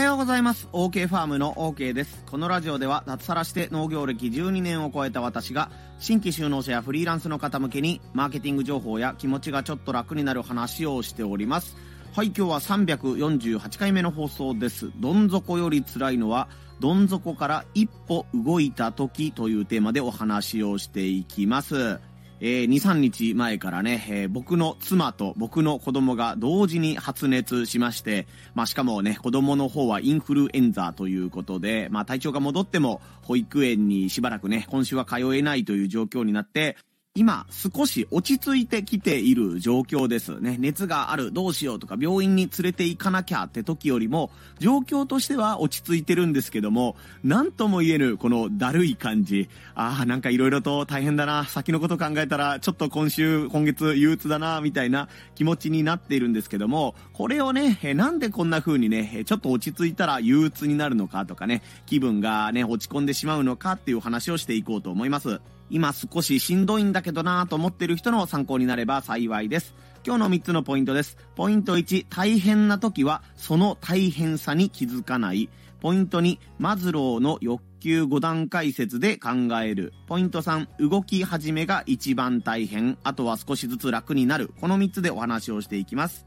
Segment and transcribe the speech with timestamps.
[0.00, 0.66] はようございます。
[0.72, 2.24] OK ファームの OK です。
[2.24, 11.76] このラジオでは脱サラして農業歴12年を超えた私が新規就農者やフリーランスの方向けにマーケティング情報や気持ちがちょっと楽になる話をしております。
[12.14, 14.90] はい、今日は348回目の放送です。
[14.96, 16.48] どん底より辛いのは
[16.80, 22.00] どん底から一歩動いた時というテーマでお話をしていきます。
[22.40, 36.76] えー、2、3日前からね、えー、僕の妻と僕の子供が同時に発熱しまして、まあしかもね、子供の方はインフルエンザということで、まあ体調が戻っても保育園にしばらくね、今週は通えないという状況になって、
[37.20, 40.56] 今少し落ち着いてきている状況ですね。
[40.58, 49.50] 熱がある、どうしようとか病院に連れて行かなきゃって時よりも、状況としては落ち着いてるんですけども、なんとも言えぬこのだるい感じ。
[49.74, 51.44] ああ、なんか色々と大変だな。
[51.44, 65.38] 先のこと考えたら、ちょっと今週、今月憂鬱だな、みたいな気持ちになっているんですけども、これをね、なんでこんな風にね、ちょっと落ち着いたら憂鬱になるのかとかね、気分がね、落ち込んでしまうのかっていう話をしていこうと思います。
[65.70, 69.74] 今少ししんどいんだけどなぁと思ってる人の参考になれば幸いです。
[70.04, 71.16] 今日の3つのポイントです。
[71.36, 75.48] ポイント1、大変な時はその大変さに気づかない。
[75.80, 79.30] ポイント2、マズローの欲求5段階説で考
[79.62, 79.92] える。
[80.06, 82.98] ポイント3、動き始めが一番大変。
[83.02, 84.52] あとは少しずつ楽になる。
[84.60, 86.26] この3つでお話をしていきます。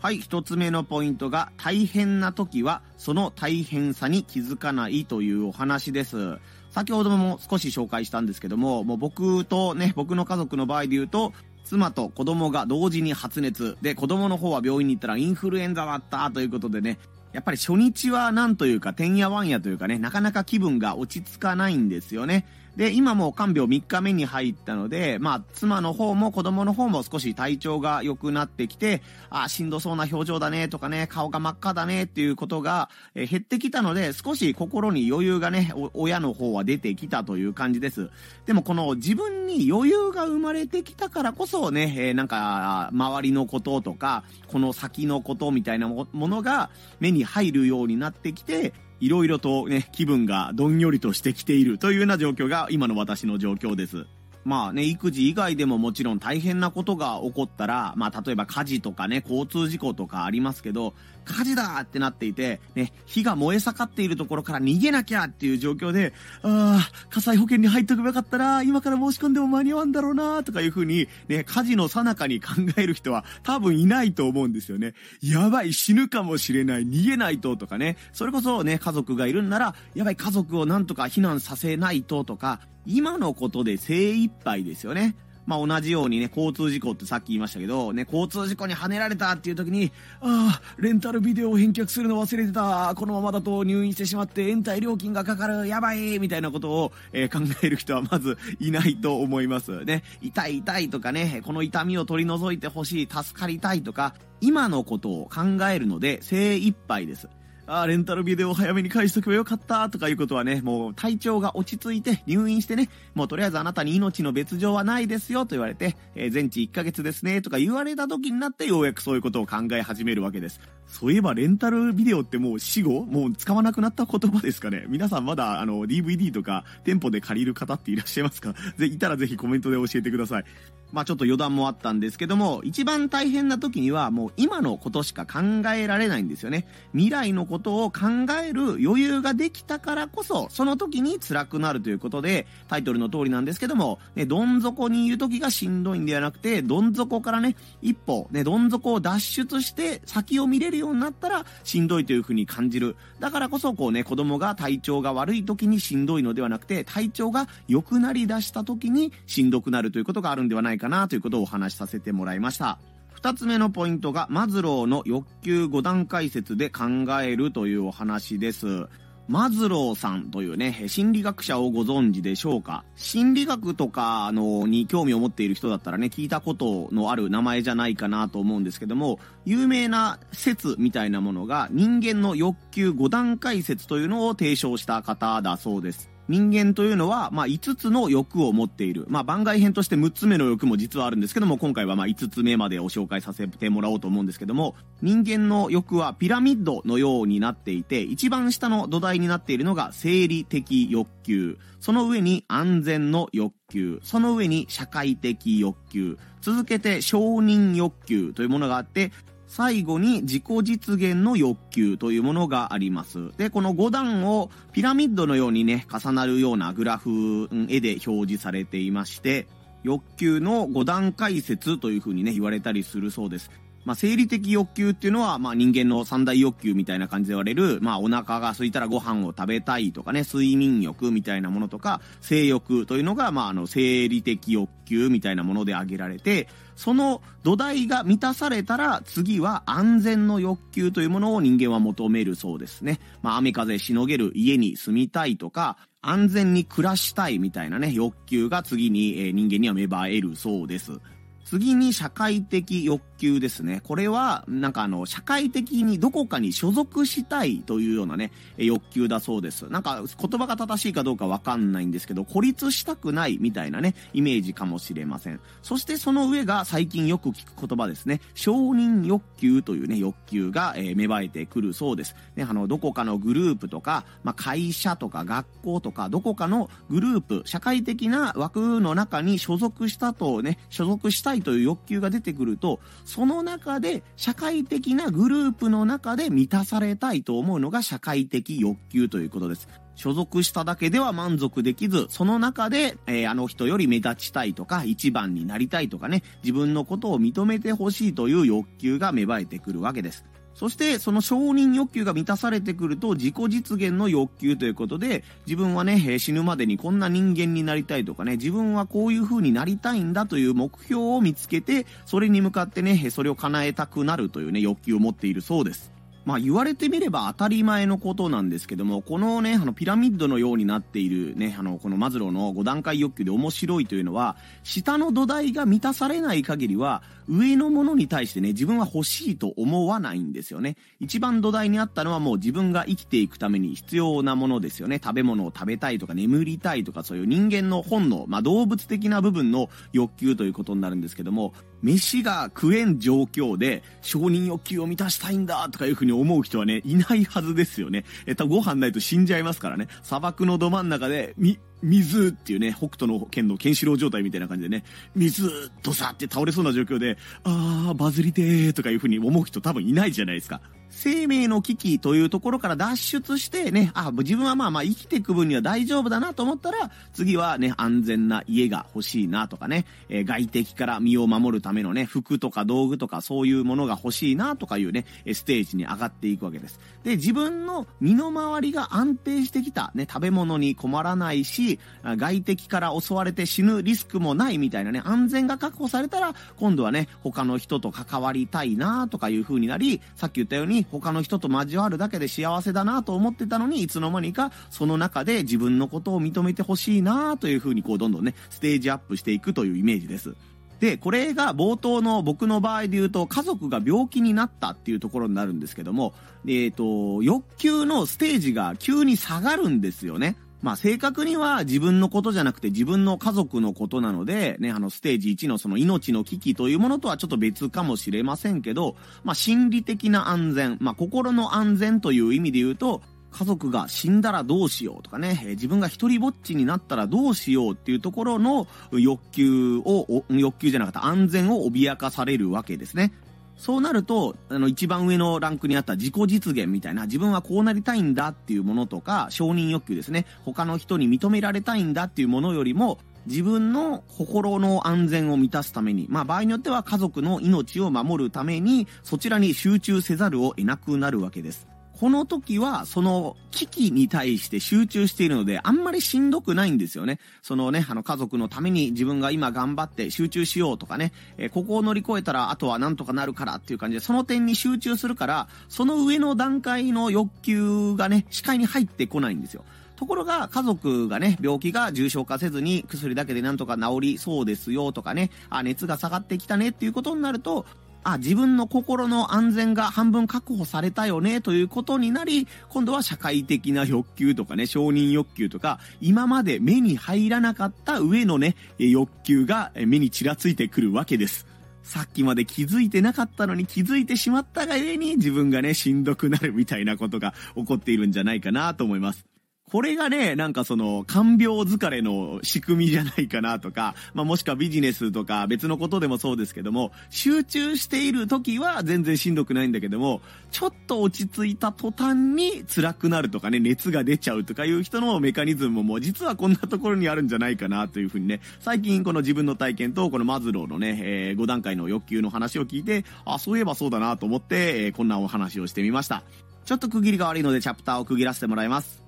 [0.00, 6.38] はい、1つ目のポイントが、大変な時はその大変さに気づかないというお話です。
[6.76, 11.32] 先ほども少し紹介したんですけども、もう僕とね、僕の家族の場合で言うと、
[11.64, 13.78] 妻と子供が同時に発熱。
[13.80, 16.98] で、子供の方は病院に行ったらインフルエンザだったということでね、
[17.32, 22.44] やっぱり初日はなんというか、てんやわんやというかね、なかなか気分が落ち着かないんですよね。
[22.76, 38.10] で、今も看病3日目に入ったので、まあ、妻の方も子供の方も少し体調が良くなってきて、あ、しんどそうな表情だねとかね、顔が真っ赤だねっていうことが、え減ってきたので、少し心に余裕がね、親の方は出てきたという感じです。
[38.44, 46.68] でもこの自分に余裕が生まれてきたからこそね、えー、なんか、周りのこととか、この先のことみたいなものが
[47.00, 54.06] 目に入るようになってきて、いろいろとね、気分がどんよりとしてきているというような状況が今の私の状況です。
[54.46, 74.94] まあね、育児以外でももちろん大変なことが起こったら、まあ例えば火事とかね、交通事故とかありますけど、火事だってなっていて、ね、火が燃え盛っているところから逃げなきゃっていう状況で、ああ、火災保険に入っとけばよかったな、今から申し込んでも間に合わんだろうな、とかいう風に、ね、火事の最中に考える人は多分いないと思うんですよね。
[75.20, 85.16] やばい、死ぬかもしれない、逃げないととかね、それこそね、家族がいるんなら、やばい、家族をなんとか避難させないととか、今のことで精一杯ですよね。
[85.46, 92.92] まあ、同じようにね、交通事故ってさっき言いましたけど、ね、交通事故にはねられたっていう時に、ああ、レンタルビデオを返却するの忘れてた。
[92.96, 95.68] このままだと入院してしまって延滞料金がかかる。
[95.68, 99.84] やばいみたいなことを、えー、考える人はまずいないと思います。
[99.84, 107.28] ね、痛い痛いとかね、この痛みを取り除いてほしい、助かりたいとか、今のことを考えるので精一杯です。
[107.68, 120.60] ああ、レンタルビデオを早めに返しとけばよかったとかいうことはね、もう体調が落ち着いて入院してね、もうとりあえずあなたに命の別状はないですよと言われて、えー、全治1ヶ月ですねとか言われた時になってようやくそういうことを考え始めるわけです。
[120.86, 128.54] そういえばレンタルビデオってもう死後もう使わなくなった言葉ですかね皆さんまだあの DVD とか店舗で借りる方っていらっしゃいますか？
[128.76, 130.44] ぜ、いたらぜひコメントで教えてください。
[130.92, 136.66] まあちょっと余談もあったんですけども、一番大変な時にはもう今のことしか考えられないんですよね。
[136.92, 138.00] 未来のことを考
[138.42, 152.96] える余裕ができたからこそ、その時に辛くなるということで、タイトルの通りなんですけども、ね、どん底にいる時がしんどいんではなくて、どん底からね、一歩、ね、どん底を脱出して先を見れるようになったらしんどいという風に感じる。
[153.18, 162.78] だからこそこうね、子供が体調が悪い時にしんどいのではなくて、体調が良くなり出した時にしんどくなるということがあるんではないかなということをお話しさせてもらいました。
[163.12, 166.84] 二つ目のポイントが、マズローの欲求5段階説で考
[167.22, 168.86] えるというお話です。
[169.28, 172.84] マズローさんというね、心理学者をご存知でしょうか？
[172.94, 186.08] 心理学とかのに興味を持っている人だったらね、聞いたことのある名前じゃないかなと思うんですけども、有名な説みたいなものが人間の欲求5段階説というのを提唱した方だそうです。
[186.28, 189.04] 人間というのは、まあ、5つの欲を持っている。
[189.08, 201.58] まあ、番外編として6つ目の欲も実はあるんですけども、今回はまあ、5つ目までを紹介させてもらおうと思うんですけども、人間の欲はピラミッドのようになっていて、一番下の土台になっているのが生理的欲求。
[201.80, 204.00] その上に安全の欲求。
[204.02, 206.18] その上に社会的欲求。
[206.40, 209.12] 続けて承認欲求というものがあって、
[209.46, 213.30] 最後に自己実現の欲求というものがあります。
[213.36, 219.46] で、この5段をピラミッドのようにね、重なるようなグラフ、絵で表示されていまして、
[219.82, 223.50] 欲求の5段階説というふうにね、言われたりするそうです。
[223.86, 242.98] まあ、生理的欲求っていうのは、まあ、人間の三大欲求みたいな感じで言われる、まあ、お腹が空いたらご飯を食べたいとかね、睡眠欲みたいなものとか、性欲というのが、まあ、あの、生理的欲求みたいなもので挙げられて、その土台が満たされたら、次は安全の欲求というものを人間は求めるそうですね。
[243.22, 251.00] まあ、雨風しのげる家に住みたいとか、安全に暮らしたいみたいなね、欲求が次に、えー、人間には芽生えるそうです。
[251.46, 253.80] 次に社会的欲求ですね。
[253.84, 259.68] これは、なんかあの、社会的にどこかに所属したいというようなね、欲求だそうです。
[259.68, 265.40] なんか言葉が正しいかどうかわかんないんですけど、孤立したくないみたいなね、イメージかもしれません。
[265.62, 268.20] そしてその上が最近よく聞く言葉ですね。
[268.34, 272.16] 承認欲求というね、欲求が、えー、芽生えてくるそうです。
[272.34, 289.68] ね、あの、どこかのグループとか、まあ、会社とか学校とか、どこかのグループ、社会的な枠の中に所属したとね、所属したいという欲求が出てくると、その中で社会的なグループの中で満たされたいと思うのが社会的欲求ということです。
[289.94, 300.24] 所属しただけでは満足できず、その中で、えー、あの人より目立ちたいとか、一番になりたいとかね、自分のことを認めてほしいという欲求が芽生えてくるわけです。
[300.56, 315.95] そしてその承認欲求が満たされてくると自己実現の欲求ということで自分はね死ぬまでにこんな人間になりたいとかね自分はこういう風になりたいんだという目標を見つけてそれに向かってねそれを叶えたくなるというね欲求を持っているそうです。
[316.26, 330.76] まあ言われてみれば当たり前のことなんですけども、このね、あのピラミッドのようになっているね、あの、このマズローの5段階欲求で面白いというのは、下の土台が満たされない限りは、上のものに対してね、自分は欲しいと思わないんですよね。
[330.98, 335.00] 一番土台にあったのはもう自分が生きていくために必要なものですよね。
[335.02, 341.52] 食べ物を食べたいとか眠りたいとかそういう人間の本能、まあ動物的な部分の欲求ということになるんですけども、
[341.86, 348.04] 飯が食えん状況で承認欲求を満たしたいんだとかいうふうに思う人はね、いないはずですよね。
[348.26, 349.86] えっと、ご飯ないと死んじゃいますからね。
[350.02, 354.82] 砂漠のど真ん中で、み、水っていうね、北斗の剣のケンシロウ状態みたいな感じでね、
[355.14, 360.60] 水、とさって倒れそうな状況で、あー、バズりてーとかいうふうに思う人多分いないじゃないですか。
[360.96, 375.04] 生命の危機というところから脱出してね、あ、自分はまあまあ生きていく分には大丈夫だなと思ったら、次はね、安全な家が欲しいなとかね、えー、外敵から身を守るためのね、服とか道具とかそういうものが欲しいなとかいうね、
[375.34, 376.80] ステージに上がっていくわけです。
[377.04, 400.34] で、自分の身の回りが安定してきた、ね、食べ物に困らないし、外敵から襲われて死ぬリスクもないみたいなね、安全が確保されたら、今度はね、他の人と関わりたいなとかいう風になり、さっき言ったように、他の人と交わるだけで幸せだなと思ってたのに、いつの間にかその中で自分のことを認めてほしいなというふうにこうどんどんね、ステージアップしていくというイメージです。
[400.80, 406.12] で、これが冒頭の僕の場合で言うと、家族が病気になったっていうところになるんですけども、
[406.46, 410.36] えっ、ー、と、欲求のステージが急に下がるんですよね。
[410.66, 433.12] まあ正確には自分のことじゃなくて自分の家族のことなので、ね、あのステージ1のその命の危機というものとはちょっと別かもしれませんけど、まあ心理的な安全、まあ心の安全という意味で言うと、家族が死んだらどうしようとかね、自分が一人ぼっちになったらどうしようっていうところの欲求を、欲求じゃなかった安全を脅かされるわけですね。
[433.56, 440.26] そうなると、あの、一番上のランクにあった自己実現みたいな、自分はこうなりたいんだっていうものとか、承認欲求ですね。
[440.44, 451.66] 他の人に認められたいんだっていうものよりも、自分の心の安全を満たすために、まあ場合によっては家族の命を守るために、そちらに集中せざるを得なくなるわけです。
[451.98, 457.18] この時は、その危機に対して集中しているので、あんまりしんどくないんですよね。
[457.42, 469.64] そのね、あの家族のために自分が今頑張って集中しようとかね、えー、ここを乗り越えたらあとはなんとかなるからっていう感じで、その点に集中するから、その上の段階の欲求がね、視界に入ってこないんですよ。
[469.96, 477.64] ところが、家族がね、病気が重症化せずに薬だけでなんとか治りそうですよとかね、あ、熱が下がってきたねっていうことになると、
[478.12, 491.46] あ、自分の心の安全が半分確保されたよね、ということになり、今度は社会的な欲求とかね、承認欲求とか、今まで目に入らなかった上のね、欲求が目にちらついてくるわけです。
[491.82, 499.35] さっきまで気づいてなかったのに気づいてしまったがゆえに自分がね、しんどくなるみたいなことが起こっているんじゃないかなと思います。
[499.68, 510.20] これがね、なんかその、看病疲れの仕組みじゃないかなとか、まあもしくはビジネスとか別のことでもそうですけども、集中している時は全然しんどくないんだけども、
[510.52, 526.22] ちょっと落ち着いた途端に辛くなるとかね、熱が出ちゃうとかいう人のメカニズムも実はこんなところにあるんじゃないかなというふうにね、最近この自分の体験とこのマズローのね、えー、5段階の欲求の話を聞いて、あ、そういえばそうだなと思って、えー、こんなお話をしてみました。
[526.64, 529.05] ちょっと区切りが悪いのでチャプターを区切らせてもらいます。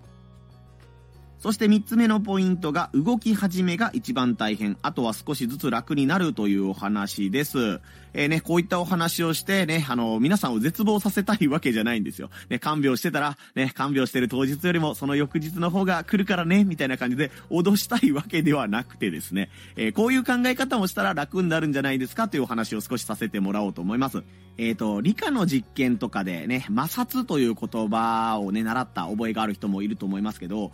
[1.41, 4.77] そして3つ目のポイントが動き始めが一番大変。
[4.83, 7.81] あとは少しずつ楽になるというお話です。
[8.13, 12.31] えー、ね、こういったお話をしてね、あの、皆さんを絶望させたいわけじゃないんですよ。
[12.49, 24.25] ね、看病してたら、ね、看病してる当日よりもその翌日の方が来るからね、みたいな感じで脅したいわけではなくてですね、えー、こういう考え方をしたら楽になるんじゃないですかというお話を少しさせてもらおうと思います。
[24.57, 30.73] えっ、ー、と、理科の実験とかでね、摩擦という言葉をね、習った覚えがある人もいると思いますけど、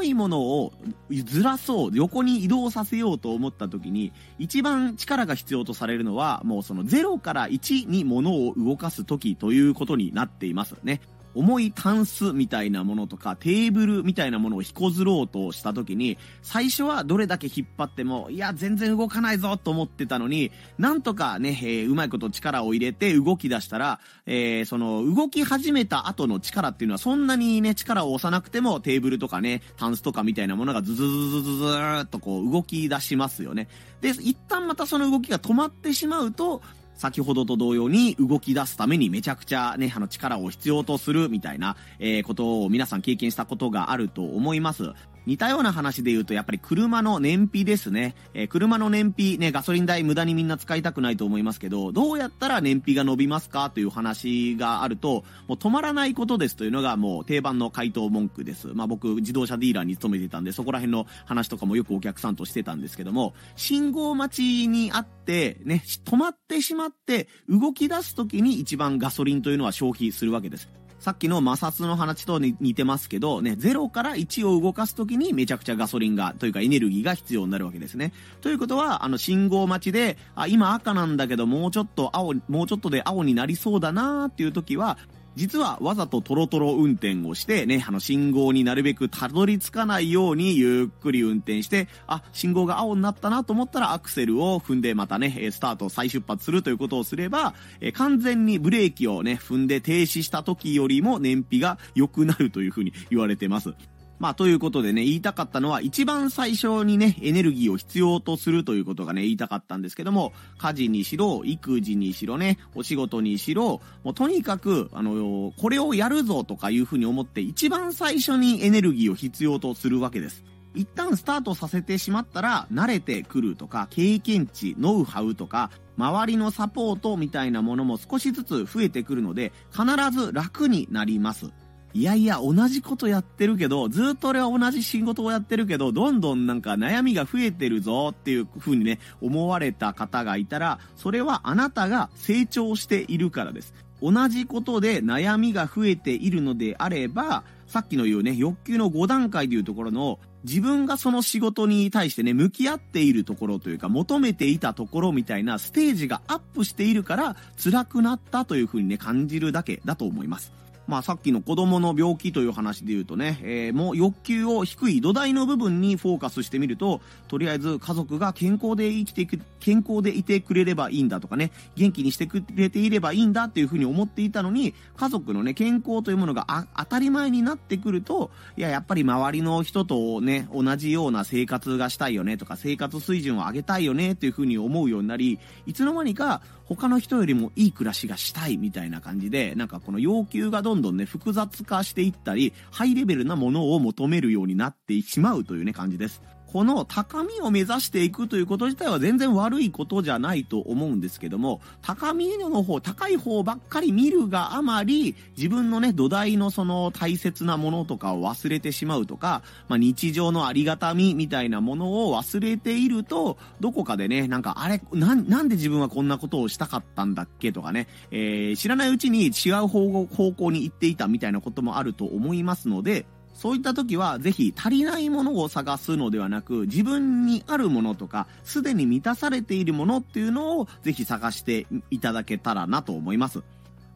[0.00, 0.72] 重いものを
[1.10, 11.00] ずらそう、横に移動させようと思った時に、一番力が必要とされるのは、もうその0から1に物を動かす時ということになっていますね。
[11.34, 33.68] 重いタンスみたいなものとかテーブルみたいなものを引こずろうとした時に最初はどれだけ引っ張ってもいや全然動かないぞと思ってたのになんとかね、えー、うまいこと力を入れて動き出したら、えー、その動き始めた後の力っていうのはそんなにね力を押さなくてもテーブルとかねタンスとかみたいなものがズズズズズズーっとこう動き出しますよね。
[34.00, 36.62] で一旦またその動きが止まってしまうと
[37.00, 44.92] 先ほどと同様に動き出すためにめちゃくちゃね、あの力を必要とするみたいな、えー、ことを皆さん経験したことがあると思います。
[45.26, 48.14] 似たような話で言うと、やっぱり車の燃費ですね。
[48.34, 58.68] えー、車の燃費、ね、ガソリン代無駄にみんな使いたくないと思いますけど、どうやったら燃費が伸びますかという話があると、もう止まらないことですというのがもう定番の回答文句です。
[58.68, 70.79] まあ僕、自動車ディーラーに勤めてたんで、そこら辺の話とかもよくお客さんとしてたんですけども、信号待ちにあって、ね、止まってしまって、動き出す時に一番ガソリンというのは消費するわけです。
[71.00, 78.12] さっきの摩擦の話と似てますけど、ね、0から1を動かすときにめちゃくちゃガソリンが、というかエネルギーが必要になるわけですね。
[78.42, 84.98] ということは、あの、信号待ちで、あ、今赤なんだけど、もうちょっと青、もうちょっとで青になりそうだなーっていう時は、
[85.40, 103.72] 実はわざとトロトロ運転をしてね、あの信号になるべくたどり着かないようにゆっくり運転して、あ、信号が青になったなと思ったらアクセルを踏んでまたね、スタート再出発するということをすれば、え完全にブレーキをね、踏んで停止した時よりも燃費が良くなるというふうに言われてます。
[104.20, 120.44] まあ、ということでね、言いたかったのは、一番最初にね、エネルギーを必要とするということがね、言いたかったんですけども、家事にしろ、育児にしろね、お仕事にしろ、もうとにかく、あの、これをやるぞとかいうふうに思って、一番最初にエネルギーを必要とするわけです。
[120.74, 131.50] 一旦スタートさせてしまったら、慣れてくるとか、経験値、ノウハウとか、周りのサポートみたいなものも少しずつ増えてくるので、必ず楽になります。
[131.92, 143.74] いやいや、同じことやってるけど、ずっと俺は同じ仕事をやってるけど、どんどんなんか悩みが増えてるぞっていう風にね、思われた方がいたら、それはあなたが成長しているからです。
[144.00, 160.59] 同じことで悩みが増えているのであれば、さっきの言うね、欲求の5段階でいうところの、自分がその仕事に対してね、向き合っているところというか、求めていたところみたいなステージがアップしているから、辛くなったという風にね、感じるだけだと思います。
[160.90, 196.22] まあさっきの子供の病気という話で言うとね、えー、もう欲求を低い土台の部分にフォーカスしてみると、とりあえず家族が健康で生きていく、健康でいてくれればいいんだとかね、元気にしてくれていればいいんだっていうふうに思っていたのに、家族のね、健康というものが当たり前になってくると、いや、やっぱり周りの人とね、同じような生活がしたいよねとか、生活水準を上げたいよねっていうふうに思うようになり、いつの間にか他の人よりもいい暮らしがしたいみたいな感じで、なんかこの要求がどんどんどんね、複雑化していったり、ハイレベルなものを求めるようになってしまうというね、感じです。
[196.52, 233.42] この高みを目指していくということ自体は全然悪いことじゃないと思うんですけども、高みの方、高い方ばっかり見るがあまり、自分のね、土台のその大切なものとかを忘れてしまうとか、まあ、日常のありがたみみたいなものを忘れていると、どこかでね、なんかあれ、な、なんで自分はこんなことをしたかったんだっけとかね、えー、知らないうちに違う方向に行っていたみたいなこともあると思いますので、そういった時は、ぜひ足りないものを探すのではなく、自分にあるものとか、すでに満たされているものっていうのを、ぜひ探していただけたらなと思います。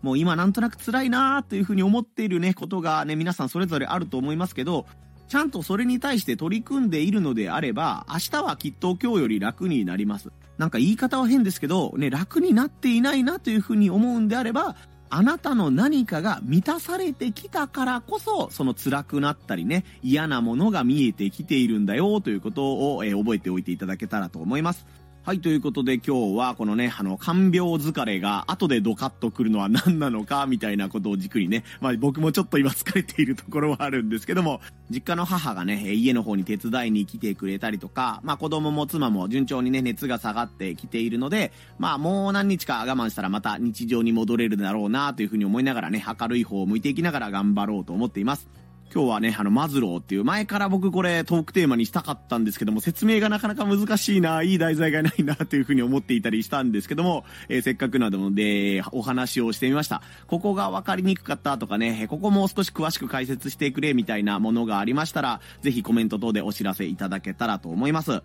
[0.02, 4.86] もう今なんとなく辛いなーっていうふうに思っているね、ことがね、皆さんそれぞれあると思いますけど、
[5.28, 10.30] ちゃんとそれに対して取り組んでいるのであれば、明日はきっと今日より楽になります。
[10.58, 14.76] なんか言い方は変ですけど、ね、楽になっていないなというふうに思うんであれば、
[15.16, 24.84] あなたの何かが満たされてきたからこそ、その辛くなったりね、嫌なものが見えてきているんだよということを、えー、覚えておいていただけたらと思います。
[25.24, 48.46] はい、ということで今日はこのね、あの、看病疲れが後でドカッとくるのは何なのか、みたいなことを軸にね、まあ僕もちょっと今疲れているところはあるんですけども、実家の母がね、家の方に手伝いに来てくれたりとか、まあ子供も妻も順調にね、熱が下がってきているので、まあもう何日か我慢したらまた日常に戻れるだろうなというふうに思いながらね、明るい方を向いていきながら頑張ろうと思っています。
[48.94, 60.00] 今日はね、あの、マズローっていう、前から僕これトークテーマにしたかったんですけども、説明がなかなか難しいな、いい題材がないな、というふうに思っていたりしたんですけども、えー、せっかくなので、お話をしてみました。
[60.28, 68.22] ここが分かりにくかったとかね、ここもう少し詳しく解説してくれ、みたいなものがありましたら、ぜひコメント等でお知らせいただけたらと思います。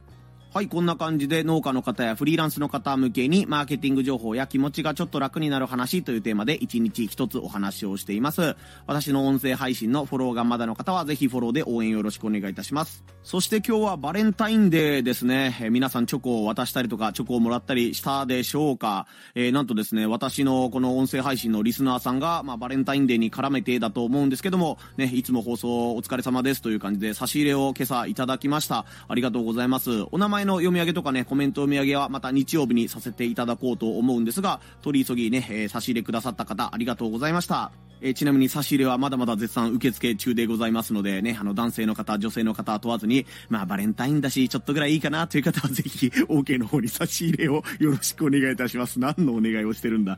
[0.52, 8.56] はい、こんな感じで農家の方やフリーランスの方向けにマーケティング情報や気持ちがちょっと楽になる話というテーマで1日1つお話をしています。
[8.88, 13.04] 私の音声配信のフォローがまだの方はぜひフォローで応援よろしくお願いいたします。
[13.22, 15.56] そして今日はバレンタインデーですね。
[15.62, 19.06] えー、皆さんチョコを渡したりとかチョコをもらったりしたでしょうか。
[19.36, 28.88] えー、なんとですね、私のこの音声配信のリスナーさんが、まあ、バレンタインデーに絡めてだと思うんですけども、ね、いつも放送お疲れ様ですという感じで差し入れを今朝いただきました。
[29.08, 30.08] ありがとうございます。
[30.12, 37.72] お名前の読み上げとかね、コメントお土産はまた日曜日にさせていただこうと思うんですが、取り急ぎね、えー、差し入れくださった方、ありがとうございました。
[38.02, 49.00] えー、ちなみに差し入れはまだまだ絶賛受付中でございますのでね、あの男性の方、女性の方問わずに、まあバレンタインだし、ちょっとぐらいいいかなという方はぜひ、OK の方に差し入れをよろしくお願いいたします。
[49.00, 50.18] 何のお願いをしてるんだ。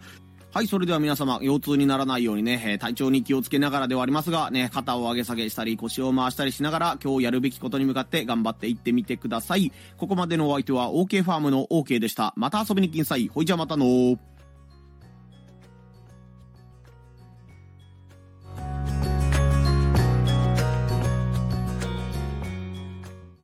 [0.54, 9.72] はい、それでは皆様、腰痛にならないようにね、え体調に気をつけながらではありますが、ね、肩を上げ下げしたり、腰を回したりしながら、今日やるべきことに向かって頑張っていってみてください。
[9.96, 12.34] ここまでのお相手は OK ファームの OK でした。
[12.36, 13.30] また遊びに来んさい。
[13.30, 13.86] ほいじゃまたの